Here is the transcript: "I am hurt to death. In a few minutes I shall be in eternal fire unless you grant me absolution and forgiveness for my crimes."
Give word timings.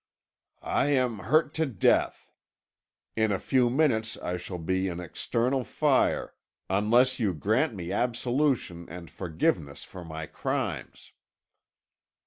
"I 0.63 0.87
am 0.87 1.19
hurt 1.19 1.53
to 1.53 1.67
death. 1.67 2.31
In 3.15 3.31
a 3.31 3.37
few 3.37 3.69
minutes 3.69 4.17
I 4.17 4.35
shall 4.37 4.57
be 4.57 4.87
in 4.87 4.99
eternal 4.99 5.63
fire 5.63 6.33
unless 6.71 7.19
you 7.19 7.35
grant 7.35 7.75
me 7.75 7.91
absolution 7.91 8.89
and 8.89 9.11
forgiveness 9.11 9.83
for 9.83 10.03
my 10.03 10.25
crimes." 10.25 11.11